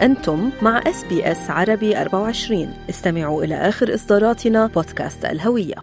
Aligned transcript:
أنتم 0.00 0.50
مع 0.62 0.78
SBS 0.86 1.50
عربي 1.50 2.00
24 2.00 2.74
استمعوا 2.90 3.44
إلى 3.44 3.54
آخر 3.54 3.94
إصداراتنا 3.94 4.66
بودكاست 4.66 5.24
الهوية. 5.24 5.74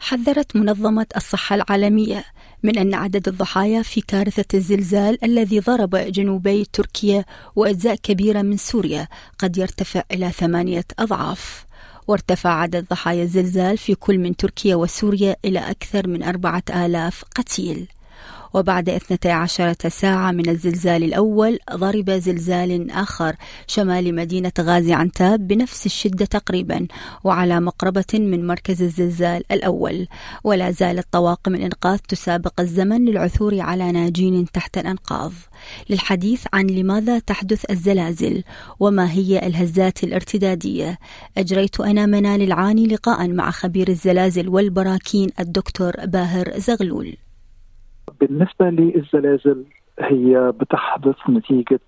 حذرت 0.00 0.56
منظمة 0.56 1.06
الصحة 1.16 1.56
العالمية 1.56 2.24
من 2.62 2.78
أن 2.78 2.94
عدد 2.94 3.28
الضحايا 3.28 3.82
في 3.82 4.00
كارثة 4.00 4.44
الزلزال 4.54 5.24
الذي 5.24 5.60
ضرب 5.60 5.96
جنوبي 5.96 6.64
تركيا 6.72 7.24
وأجزاء 7.56 7.94
كبيرة 7.94 8.42
من 8.42 8.56
سوريا 8.56 9.08
قد 9.38 9.58
يرتفع 9.58 10.02
إلى 10.12 10.30
ثمانية 10.30 10.84
أضعاف. 10.98 11.66
وارتفع 12.08 12.50
عدد 12.50 12.86
ضحايا 12.90 13.22
الزلزال 13.22 13.78
في 13.78 13.94
كل 13.94 14.18
من 14.18 14.36
تركيا 14.36 14.76
وسوريا 14.76 15.36
إلى 15.44 15.58
أكثر 15.58 16.08
من 16.08 16.22
أربعة 16.22 16.62
آلاف 16.70 17.24
قتيل. 17.36 17.88
وبعد 18.54 18.88
12 18.88 19.74
ساعة 19.88 20.32
من 20.32 20.48
الزلزال 20.48 21.04
الأول 21.04 21.58
ضرب 21.72 22.10
زلزال 22.10 22.90
آخر 22.90 23.36
شمال 23.66 24.14
مدينة 24.14 24.52
غازي 24.60 24.92
عنتاب 24.92 25.48
بنفس 25.48 25.86
الشدة 25.86 26.24
تقريبا 26.24 26.86
وعلى 27.24 27.60
مقربة 27.60 28.04
من 28.14 28.46
مركز 28.46 28.82
الزلزال 28.82 29.52
الأول. 29.52 30.06
ولا 30.44 30.70
زالت 30.70 31.06
طواقم 31.12 31.54
الإنقاذ 31.54 31.98
تسابق 31.98 32.60
الزمن 32.60 33.04
للعثور 33.04 33.60
على 33.60 33.92
ناجين 33.92 34.46
تحت 34.52 34.78
الأنقاض. 34.78 35.32
للحديث 35.90 36.44
عن 36.52 36.66
لماذا 36.66 37.18
تحدث 37.18 37.70
الزلازل 37.70 38.42
وما 38.80 39.12
هي 39.12 39.46
الهزات 39.46 40.04
الارتدادية 40.04 40.98
أجريت 41.38 41.80
أنا 41.80 42.06
منال 42.06 42.42
العاني 42.42 42.86
لقاء 42.86 43.28
مع 43.28 43.50
خبير 43.50 43.88
الزلازل 43.88 44.48
والبراكين 44.48 45.30
الدكتور 45.40 45.92
باهر 46.06 46.58
زغلول. 46.58 47.23
بالنسبة 48.20 48.70
للزلازل 48.70 49.64
هي 50.00 50.52
بتحدث 50.60 51.16
نتيجة 51.30 51.80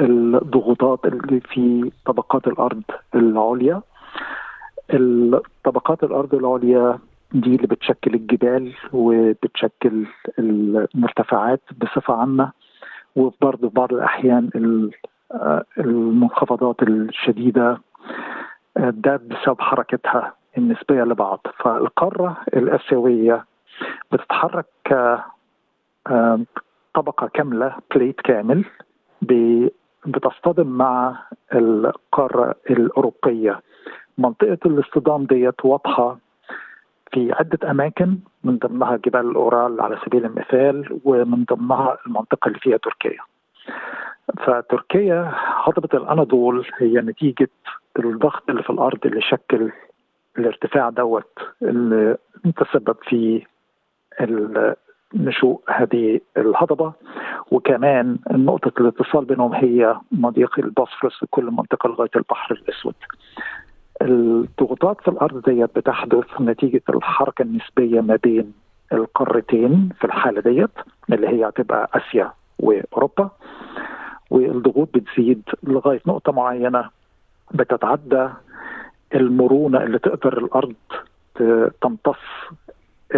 الضغوطات 0.00 1.00
اللي 1.06 1.40
في 1.40 1.90
طبقات 2.06 2.46
الأرض 2.46 2.82
العليا. 3.14 3.82
طبقات 5.64 6.04
الأرض 6.04 6.34
العليا 6.34 6.98
دي 7.32 7.54
اللي 7.56 7.66
بتشكل 7.66 8.14
الجبال 8.14 8.72
وبتشكل 8.92 10.06
المرتفعات 10.38 11.60
بصفة 11.80 12.14
عامة 12.14 12.52
وبرضه 13.16 13.70
بعض 13.70 13.92
الأحيان 13.92 14.50
المنخفضات 15.78 16.82
الشديدة 16.82 17.78
ده 18.76 19.16
بسبب 19.16 19.60
حركتها 19.60 20.32
النسبية 20.58 21.02
لبعض. 21.02 21.40
فالقارة 21.58 22.36
الآسيوية 22.56 23.44
بتتحرك 24.12 24.66
طبقة 26.94 27.26
كاملة 27.28 27.74
بليت 27.94 28.20
كامل 28.20 28.64
بتصطدم 30.06 30.66
مع 30.66 31.22
القارة 31.54 32.54
الأوروبية. 32.70 33.60
منطقة 34.18 34.58
الاصطدام 34.66 35.24
ديت 35.24 35.64
واضحة 35.64 36.18
في 37.12 37.32
عدة 37.32 37.70
أماكن 37.70 38.18
من 38.44 38.56
ضمنها 38.58 38.96
جبال 38.96 39.30
الأورال 39.30 39.80
على 39.80 39.98
سبيل 40.06 40.24
المثال 40.24 41.00
ومن 41.04 41.44
ضمنها 41.44 41.98
المنطقة 42.06 42.48
اللي 42.48 42.58
فيها 42.58 42.76
تركيا. 42.76 43.18
فتركيا 44.38 45.32
هضبة 45.64 45.88
الأناضول 45.94 46.66
هي 46.78 46.92
نتيجة 47.00 47.48
الضغط 47.98 48.50
اللي 48.50 48.62
في 48.62 48.70
الأرض 48.70 48.98
اللي 49.06 49.20
شكل 49.20 49.72
الارتفاع 50.38 50.90
دوت 50.90 51.38
اللي 51.62 52.16
تسبب 52.56 52.96
في 53.02 53.46
نشوء 55.16 55.60
هذه 55.68 56.20
الهضبة. 56.36 56.92
وكمان 57.50 58.18
نقطة 58.30 58.72
الاتصال 58.80 59.24
بينهم 59.24 59.54
هي 59.54 59.96
مضيق 60.12 60.58
البوسفورس 60.58 61.24
كل 61.30 61.44
منطقة 61.44 61.88
لغاية 61.88 62.10
البحر 62.16 62.54
الأسود. 62.54 62.94
الضغوطات 64.02 65.00
في 65.00 65.08
الأرض 65.08 65.42
ديت 65.50 65.78
بتحدث 65.78 66.40
نتيجة 66.40 66.82
الحركة 66.88 67.42
النسبية 67.42 68.00
ما 68.00 68.18
بين 68.22 68.52
القارتين 68.92 69.88
في 69.98 70.04
الحالة 70.04 70.40
ديت 70.40 70.70
اللي 71.12 71.28
هي 71.28 71.48
هتبقى 71.48 71.90
آسيا 71.94 72.32
وأوروبا. 72.58 73.30
والضغوط 74.30 74.88
بتزيد 74.94 75.42
لغاية 75.62 76.00
نقطة 76.06 76.32
معينة 76.32 76.90
بتتعدى 77.54 78.28
المرونة 79.14 79.82
اللي 79.82 79.98
تقدر 79.98 80.38
الأرض 80.38 80.74
تمتص 81.80 82.18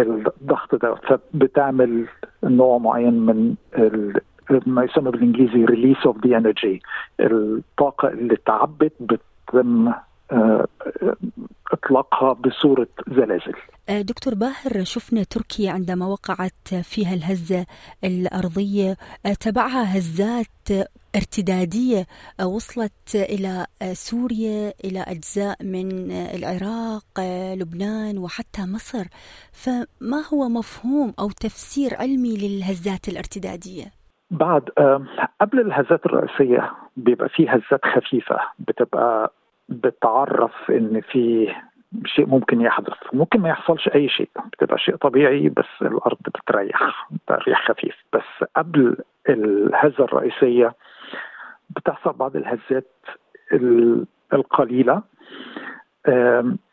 الضغط 0.01 0.75
ده. 0.75 0.95
فبتعمل 0.95 2.07
نوع 2.43 2.77
معين 2.77 3.13
من 3.13 3.55
ما 4.65 4.83
يسمى 4.83 5.11
بالإنجليزي 5.11 5.65
release 5.65 5.97
of 6.05 6.27
the 6.27 6.37
energy 6.37 6.81
الطاقة 7.19 8.07
اللي 8.07 8.35
تعبت 8.45 8.93
بتتم 8.99 9.93
إطلاقها 11.71 12.33
بصورة 12.33 12.87
زلازل. 13.07 13.53
دكتور 13.89 14.35
باهر 14.35 14.83
شفنا 14.83 15.23
تركيا 15.23 15.71
عندما 15.71 16.05
وقعت 16.07 16.67
فيها 16.83 17.13
الهزة 17.13 17.65
الأرضية. 18.03 18.97
تبعها 19.39 19.97
هزات 19.97 20.87
ارتدادية 21.15 22.05
وصلت 22.55 23.15
إلى 23.15 23.65
سوريا 23.93 24.73
إلى 24.85 24.99
أجزاء 25.07 25.57
من 25.63 26.11
العراق 26.11 27.19
لبنان 27.55 28.17
وحتى 28.17 28.61
مصر. 28.61 29.05
فما 29.51 30.21
هو 30.33 30.49
مفهوم 30.49 31.13
أو 31.19 31.29
تفسير 31.29 31.95
علمي 31.99 32.37
للهزات 32.37 33.07
الارتدادية؟ 33.07 33.85
بعد 34.31 34.63
قبل 35.41 35.59
الهزات 35.59 36.05
الرئيسية 36.05 36.71
بيبقى 36.97 37.29
في 37.29 37.49
هزات 37.49 37.85
خفيفة 37.85 38.39
بتبقى 38.59 39.33
بتعرف 39.69 40.51
إن 40.69 41.01
في 41.11 41.53
شيء 42.05 42.25
ممكن 42.25 42.61
يحدث. 42.61 42.93
ممكن 43.13 43.39
ما 43.39 43.49
يحصلش 43.49 43.87
أي 43.87 44.09
شيء 44.09 44.29
بتبقى 44.53 44.77
شيء 44.77 44.95
طبيعي 44.95 45.49
بس 45.49 45.65
الأرض 45.81 46.17
بتريح 46.27 47.09
تريح 47.27 47.67
خفيف. 47.67 47.95
بس 48.13 48.47
قبل 48.55 48.97
الهزة 49.29 50.03
الرئيسية 50.03 50.73
بتحصل 51.69 52.13
بعض 52.13 52.35
الهزات 52.35 52.91
القليلة. 54.33 55.01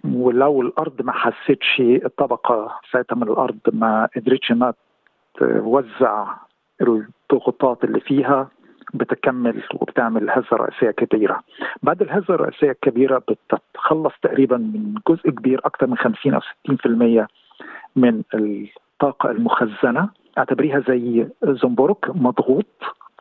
ولو 0.05 0.63
الأرض 0.63 1.03
ما 1.03 1.13
حستش 1.13 1.81
الطبقة 1.81 2.81
ساعتها 2.93 3.17
من 3.17 3.23
الأرض 3.23 3.59
ما 3.73 4.09
قدرتش 4.17 4.51
إنها 4.51 4.75
توزع 5.35 6.35
الضغوطات 6.81 7.85
اللي 7.85 8.01
فيها 8.01 8.49
بتكمل 8.95 9.63
وبتعمل 9.75 10.31
هزة 10.31 10.57
رئيسية 10.57 10.91
كبيرة. 10.91 11.43
بعد 11.83 12.03
الهزة 12.03 12.35
الرئيسية 12.35 12.71
الكبيرة 12.71 13.19
بتتخلص 13.19 14.13
تقريبا 14.23 14.57
من 14.57 14.95
جزء 15.09 15.31
كبير 15.31 15.61
أكثر 15.65 15.87
من 15.87 15.97
50 15.97 16.35
أو 16.35 16.41
60% 16.41 17.27
من 17.97 18.23
الطاقة 18.35 19.31
المخزنة. 19.31 20.09
أعتبريها 20.39 20.81
زي 20.89 21.29
زنبرك 21.43 22.11
مضغوط. 22.17 22.67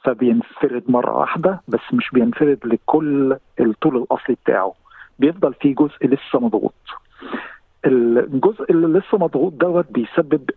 فبينفرد 0.05 0.83
مرة 0.87 1.17
واحدة 1.17 1.61
بس 1.67 1.93
مش 1.93 2.09
بينفرد 2.13 2.59
لكل 2.65 3.37
الطول 3.59 3.97
الأصلي 3.97 4.35
بتاعه. 4.43 4.73
بيفضل 5.19 5.53
في 5.53 5.73
جزء 5.73 6.07
لسه 6.07 6.39
مضغوط. 6.39 6.73
الجزء 7.85 8.71
اللي 8.71 8.99
لسه 8.99 9.17
مضغوط 9.17 9.53
دوت 9.53 9.91
بيسبب 9.91 10.49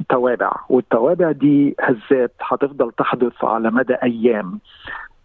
التوابع 0.00 0.52
والتوابع 0.68 1.32
دي 1.32 1.76
هزات 1.80 2.32
هتفضل 2.40 2.92
تحدث 2.92 3.44
على 3.44 3.70
مدى 3.70 3.94
أيام 3.94 4.58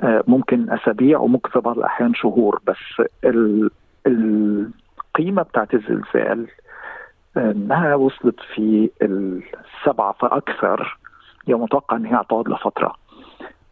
ممكن 0.03 0.69
أسابيع 0.69 1.19
وممكن 1.19 1.49
في 1.49 1.59
بعض 1.59 1.77
الأحيان 1.77 2.13
شهور. 2.13 2.61
بس 2.67 3.07
القيمة 4.07 5.41
بتاعت 5.41 5.73
الزلزال 5.73 6.47
إنها 7.37 7.95
وصلت 7.95 8.39
في 8.55 8.89
السبعة 9.01 10.11
فأكثر 10.19 10.97
يوم 11.47 11.61
متوقع 11.63 11.97
إن 11.97 12.05
هي 12.05 12.15
هتقعد 12.15 12.49
لفترة. 12.49 12.95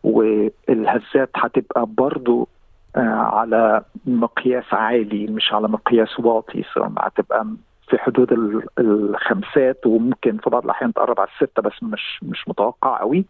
والهزات 0.03 1.29
هتبقى 1.35 1.85
برضو 1.85 2.47
على 2.95 3.81
مقياس 4.05 4.73
عالي 4.73 5.27
مش 5.27 5.53
على 5.53 5.67
مقياس 5.67 6.19
واطي. 6.19 6.63
هتبقى 6.97 7.47
في 7.89 7.97
حدود 7.97 8.31
الخمسات 8.79 9.85
وممكن 9.85 10.37
في 10.37 10.49
بعض 10.49 10.63
الأحيان 10.63 10.93
تقرب 10.93 11.19
على 11.19 11.29
الستة 11.29 11.61
بس 11.61 11.83
مش 11.83 12.19
مش 12.23 12.47
متوقع 12.47 12.99
قوي. 12.99 13.25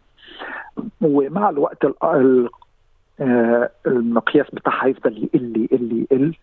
ومع 1.01 1.49
الوقت 1.49 1.85
المقياس 3.87 4.47
بتاعها 4.53 4.85
هيفضل 4.85 5.23
يقل 5.23 5.67
يقل 5.71 6.05
يقل 6.11 6.35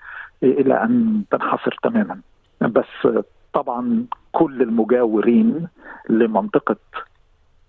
إلى 0.42 0.74
أن 0.82 1.22
تنحصر 1.30 1.78
تماما. 1.82 2.20
بس 2.60 3.08
طبعا 3.52 4.04
كل 4.32 4.62
المجاورين 4.62 5.68
لمنطقة 6.10 6.76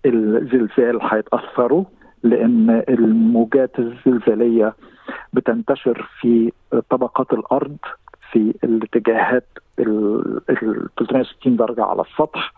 الزلزال 0.06 0.98
هيتأثروا. 1.02 1.84
لأن 2.22 2.82
الموجات 2.88 3.78
الزلزالية 3.78 4.74
بتنتشر 5.32 6.08
في 6.20 6.52
طبقات 6.90 7.32
الأرض 7.32 7.76
في 8.32 8.54
الاتجاهات 8.64 9.46
ال 9.78 10.40
360 10.98 11.56
درجة 11.56 11.84
على 11.84 12.02
السطح. 12.02 12.52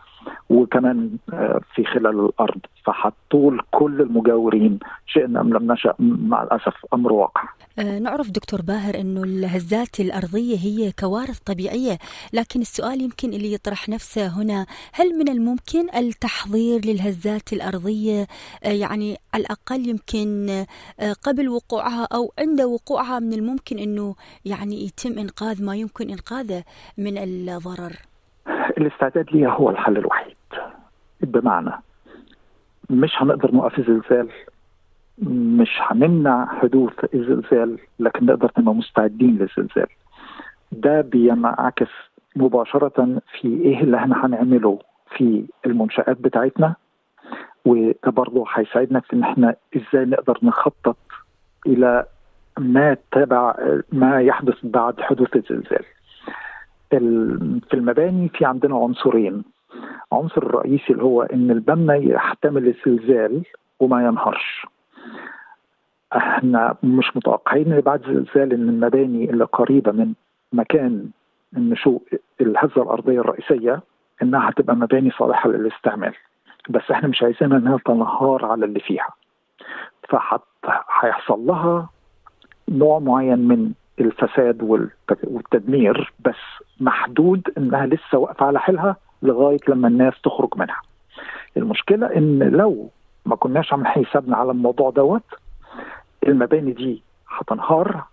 وكمان 0.50 1.11
آه، 1.32 1.61
في 1.75 1.85
خلال 1.85 2.21
الأرض 2.21 2.61
فحطول 2.85 3.61
كل 3.71 4.00
المجاورين 4.00 4.79
شئنا 5.06 5.41
أم 5.41 5.55
لم 5.55 5.73
نشأ 5.73 5.94
مع 5.99 6.43
الأسف 6.43 6.75
أمر 6.94 7.12
واقع. 7.12 7.43
آه، 7.79 7.99
نعرف 7.99 8.31
دكتور 8.31 8.62
باهر 8.62 9.00
إنه 9.00 9.23
الهزات 9.23 10.00
الأرضية 10.00 10.56
هي 10.59 10.93
كوارث 10.93 11.38
طبيعية، 11.38 11.99
لكن 12.32 12.61
السؤال 12.61 13.03
يمكن 13.03 13.32
اللي 13.32 13.53
يطرح 13.53 13.88
نفسه 13.88 14.26
هنا 14.26 14.67
هل 14.93 15.19
من 15.19 15.29
الممكن 15.29 15.97
التحضير 15.97 16.81
للهزات 16.85 17.53
الأرضية 17.53 18.27
آه، 18.65 18.69
يعني 18.69 19.19
على 19.35 19.41
الأقل 19.41 19.88
يمكن 19.88 20.65
قبل 21.23 21.49
وقوعها 21.49 22.09
أو 22.15 22.32
عند 22.38 22.61
وقوعها 22.61 23.19
من 23.19 23.32
الممكن 23.32 23.79
إنه 23.79 24.15
يعني 24.44 24.85
يتم 24.85 25.19
إنقاذ 25.19 25.65
ما 25.65 25.77
يمكن 25.77 26.11
إنقاذه 26.11 26.65
من 26.99 27.19
الضرر؟ 27.19 28.14
الاستعداد 28.79 29.31
ليها 29.32 29.50
هو 29.50 29.71
الحل 29.71 29.97
الوحيد. 29.97 30.37
بمعنى 31.21 31.71
مش 32.91 33.11
هنقدر 33.23 33.53
نوقف 33.53 33.79
الزلزال 33.79 34.29
مش 35.59 35.79
هنمنع 35.81 36.47
حدوث 36.61 37.15
الزلزال 37.15 37.79
لكن 37.99 38.26
نقدر 38.26 38.50
نبقى 38.59 38.75
مستعدين 38.75 39.38
للزلزال. 39.38 39.87
ده 40.73 41.00
بينعكس 41.00 41.88
مباشرة 42.37 43.21
في 43.41 43.49
إيه 43.49 43.81
اللي 43.82 43.97
إحنا 43.97 44.26
هنعمله 44.26 44.79
في 45.17 45.44
المنشآت 45.67 46.17
بتاعتنا 46.20 46.75
وده 47.65 48.11
برضه 48.11 48.44
هيساعدنا 48.55 49.00
في 49.00 49.12
إن 49.12 49.23
إحنا 49.23 49.56
إزاي 49.77 50.05
نقدر 50.05 50.38
نخطط 50.43 50.97
إلى 51.67 52.05
ما 52.59 52.97
تبع 53.12 53.55
ما 53.93 54.20
يحدث 54.23 54.55
بعد 54.62 55.00
حدوث 55.00 55.37
الزلزال. 55.37 55.85
في 57.69 57.75
المباني 57.75 58.29
في 58.29 58.44
عندنا 58.44 58.76
عنصرين. 58.76 59.44
عنصر 60.12 60.43
الرئيسي 60.43 60.93
اللي 60.93 61.02
هو 61.02 61.23
إن 61.23 61.50
المبنى 61.50 62.11
يحتمل 62.11 62.67
الزلزال 62.69 63.43
وما 63.81 64.06
ينهارش 64.06 64.67
إحنا 66.17 66.75
مش 66.82 67.17
متوقعين 67.17 67.73
إن 67.73 67.81
بعد 67.81 68.02
زلزال 68.02 68.52
إن 68.52 68.69
المباني 68.69 69.31
اللي 69.31 69.44
قريبة 69.44 69.93
من 69.93 70.12
مكان 70.52 71.08
النشوء 71.56 72.02
الهزة 72.41 72.82
الأرضية 72.82 73.20
الرئيسية 73.20 73.81
إنها 74.23 74.49
هتبقى 74.50 74.76
مباني 74.76 75.11
صالحة 75.11 75.50
للاستعمال. 75.50 76.14
بس 76.69 76.91
إحنا 76.91 77.08
مش 77.08 77.23
عايزينها 77.23 77.58
إنها 77.58 77.79
تنهار 77.85 78.44
على 78.44 78.64
اللي 78.64 78.81
فيها. 78.81 79.08
فهيحصل 80.08 81.46
لها 81.46 81.88
نوع 82.69 82.99
معين 82.99 83.38
من 83.49 83.73
الفساد 84.00 84.62
والتدمير 85.25 86.12
بس 86.25 86.37
محدود 86.81 87.43
إنها 87.58 87.87
لسه 87.87 88.19
واقفة 88.19 88.46
على 88.46 88.61
حيلها 88.61 88.96
لغاية 89.23 89.58
لما 89.69 89.88
الناس 89.88 90.14
تخرج 90.25 90.49
منها. 90.56 90.81
المشكلة 91.56 92.06
إن 92.06 92.38
لو 92.43 92.91
ما 93.26 93.37
كناش 93.37 93.73
عاملين 93.73 93.93
حسابنا 93.93 94.37
على 94.37 94.50
الموضوع 94.50 94.91
دوت 94.91 95.23
المباني 96.26 96.73
دي 96.73 97.02
هتنهار 97.29 98.05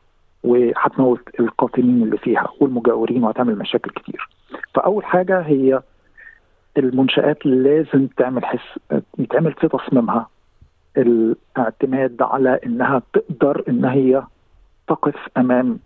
وهتموت 0.44 1.20
القاطنين 1.40 2.04
اللي 2.04 2.18
فيها 2.18 2.48
والمجاورين 2.60 3.24
وهتعمل 3.24 3.58
مشاكل 3.58 3.92
كتير. 3.92 4.30
فأول 4.74 5.06
حاجة 5.06 5.40
هي 5.40 5.82
المنشآت 6.78 7.46
لازم 7.46 8.08
تعمل 8.18 8.46
حس 8.46 8.80
يتعمل 9.20 9.54
في 9.54 9.68
تصميمها 9.68 10.28
الاعتماد 10.98 12.22
على 12.22 12.60
إنها 12.66 13.02
تقدر 13.14 13.64
إن 13.70 13.86
هي 13.86 14.24
تقف 14.92 15.16
أمام 15.38 15.80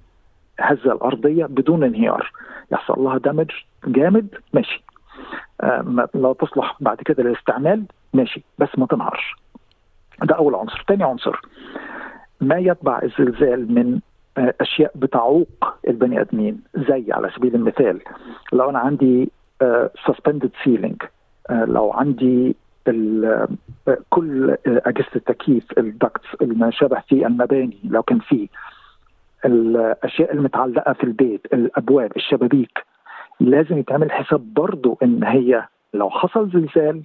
هزة 0.59 0.91
الأرضية 0.91 1.45
بدون 1.45 1.83
انهيار. 1.83 2.31
يحصل 2.71 2.99
لها 3.03 3.17
دمج 3.17 3.51
جامد 3.87 4.27
ماشي. 4.53 4.83
آه 5.61 6.07
لا 6.13 6.33
تصلح 6.33 6.77
بعد 6.79 6.97
كده 6.97 7.23
للاستعمال 7.23 7.85
ماشي. 8.13 8.43
بس 8.59 8.69
ما 8.77 8.85
تنهارش. 8.85 9.35
ده 10.23 10.35
أول 10.35 10.55
عنصر. 10.55 10.83
ثاني 10.87 11.03
عنصر 11.03 11.41
ما 12.41 12.57
يتبع 12.57 12.99
الزلزال 13.03 13.73
من 13.73 13.99
آه 14.37 14.53
أشياء 14.61 14.91
بتعوق 14.95 15.75
البني 15.87 16.21
آدمين. 16.21 16.61
زي 16.75 17.05
على 17.11 17.29
سبيل 17.35 17.55
المثال 17.55 18.01
لو 18.53 18.69
أنا 18.69 18.79
عندي 18.79 19.31
suspended 20.07 20.51
آه 20.59 20.63
ceiling 20.63 21.01
لو 21.51 21.91
عندي 21.93 22.55
كل 24.09 24.57
أجهزة 24.67 25.15
التكييف 25.15 25.63
ال 25.77 25.86
ducts 25.86 26.27
ما 26.41 26.71
شابه 26.71 26.99
في 26.99 27.27
المباني 27.27 27.79
لو 27.83 28.03
كان 28.03 28.19
في 28.19 28.49
الأشياء 29.45 30.33
المتعلقة 30.33 30.93
في 30.93 31.03
البيت 31.03 31.45
الأبواب 31.53 32.11
الشبابيك. 32.17 32.83
لازم 33.39 33.77
يتعمل 33.77 34.11
حساب 34.11 34.53
برضه 34.53 34.97
إن 35.03 35.23
هي 35.23 35.65
لو 35.93 36.09
حصل 36.09 36.49
زلزال 36.49 37.03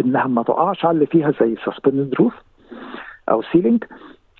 إنها 0.00 0.26
ما 0.26 0.42
تقعش 0.42 0.84
على 0.84 0.94
اللي 0.94 1.06
فيها 1.06 1.30
زي 1.40 1.56
suspended 1.56 2.14
roof 2.14 2.34
أو 3.30 3.42
ceiling 3.42 3.84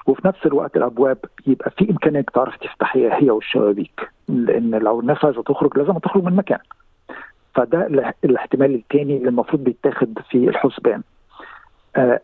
وفي 0.06 0.28
نفس 0.28 0.46
الوقت 0.46 0.76
الأبواب 0.76 1.18
يبقى 1.46 1.70
في 1.70 1.90
إمكانية 1.90 2.24
تعرف 2.34 2.56
تفتحيها 2.56 3.14
هي 3.22 3.30
والشبابيك. 3.30 4.08
لأن 4.28 4.70
لو 4.70 5.00
الناس 5.00 5.24
عايزة 5.24 5.42
تخرج 5.42 5.78
لازم 5.78 5.92
تخرج 5.98 6.24
من 6.24 6.36
مكان. 6.36 6.58
فده 7.54 7.86
الاحتمال 8.24 8.74
الثاني 8.74 9.16
اللي 9.16 9.28
المفروض 9.28 9.64
بيتاخد 9.64 10.18
في 10.30 10.48
الحسبان. 10.48 11.02
آه 11.96 12.20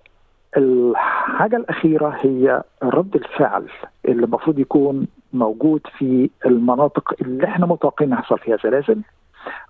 الحاجة 0.56 1.56
الأخيرة 1.56 2.08
هي 2.20 2.62
رد 2.82 3.14
الفعل 3.16 3.66
اللي 4.08 4.24
المفروض 4.26 4.58
يكون 4.58 5.06
موجود 5.32 5.80
في 5.98 6.30
المناطق 6.46 7.14
اللي 7.20 7.44
إحنا 7.44 7.66
متوقعين 7.66 8.12
يحصل 8.12 8.38
فيها 8.38 8.56
زلازل. 8.64 9.02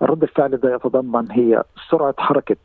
رد 0.02 0.22
الفعل 0.22 0.56
ده 0.56 0.74
يتضمن 0.74 1.30
هي 1.30 1.62
سرعة 1.90 2.14
حركة 2.18 2.56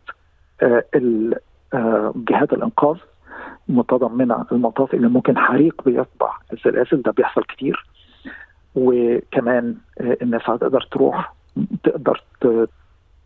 جهات 2.16 2.54
الإنقاذ 2.54 2.98
متضمنة 3.70 4.46
المطاف 4.52 4.94
اللي 4.94 5.08
ممكن 5.08 5.38
حريق 5.38 5.82
بيتبع 5.86 6.32
الزلازل. 6.54 7.02
ده 7.02 7.12
بيحصل 7.12 7.44
كتير. 7.44 7.86
وكمان 8.76 9.76
الناس 10.02 10.42
هتقدر 10.46 10.88
تروح 10.92 11.34
تقدر 11.84 12.22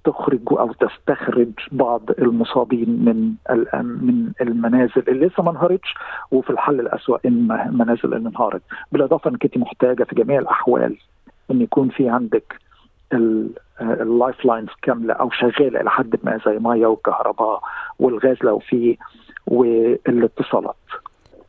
تخرج 0.03 0.39
أو 0.51 0.73
تستخرج 0.73 1.51
بعض 1.71 2.01
المصابين 2.19 2.89
من 2.89 3.33
من 3.83 4.31
المنازل 4.41 5.03
اللي 5.07 5.27
لسه 5.27 5.43
ما 5.43 5.51
انهارتش 5.51 5.93
وفي 6.31 6.49
الحل 6.49 6.79
الاسوء 6.79 7.19
إن 7.25 7.51
المنازل 7.51 8.13
اللي 8.13 8.29
انهارت. 8.29 8.61
بالإضافة 8.91 9.29
انك 9.29 9.43
انت 9.43 9.57
محتاجة 9.57 10.03
في 10.03 10.15
جميع 10.15 10.39
الأحوال 10.39 10.97
إن 11.51 11.61
يكون 11.61 11.89
في 11.89 12.09
عندك 12.09 12.59
ال 13.81 14.45
lifelines 14.45 14.69
كاملة 14.81 15.13
أو 15.13 15.29
شغالة 15.29 15.81
إلى 15.81 15.89
حد 15.89 16.15
ما 16.23 16.39
زي 16.45 16.59
ميه 16.59 16.85
وكهرباء 16.87 17.61
والغاز 17.99 18.37
لو 18.43 18.59
في 18.59 18.97
والإتصالات. 19.47 20.75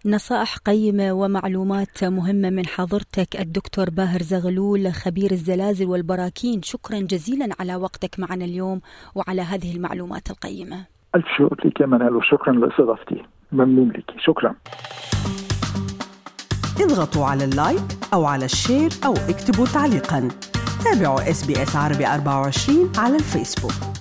نصائح 0.07 0.57
قيمة 0.57 1.13
ومعلومات 1.13 2.05
مهمة 2.05 2.51
من 2.51 2.67
حضرتك 2.67 3.41
الدكتور 3.41 3.91
باهر 3.91 4.23
زغلول 4.23 4.93
خبير 4.93 5.33
الزلازل 5.33 5.87
والبراكين. 5.87 6.63
شكرا 6.63 6.99
جزيلا 7.01 7.49
على 7.61 7.77
وقتك 7.77 8.19
معنا 8.19 8.45
اليوم 8.45 8.81
وعلى 9.15 9.43
هذه 9.43 9.77
المعلومات 9.77 10.31
القيمة. 10.31 10.85
ألف 11.15 11.25
شكر 11.39 11.69
لك 11.69 11.81
يا 11.81 11.87
منال 11.87 12.17
وشكرا 12.17 12.53
لإستضافتي. 12.53 13.23
ممنون 13.53 13.89
لك. 13.91 14.05
شكرا. 14.19 14.55
اضغطوا 16.81 17.25
على 17.25 17.45
ال 17.45 17.53
like 17.53 17.85
أو 18.15 18.25
على 18.25 18.45
ال 18.45 18.53
share 18.53 18.91
أو 19.07 19.13
اكتبوا 19.13 19.67
تعليقا. 19.67 20.29
تابعوا 20.85 21.31
SBS 21.31 21.77
عربي 21.77 22.07
24 22.07 22.93
على 22.99 23.17
الفيسبوك. 23.17 23.94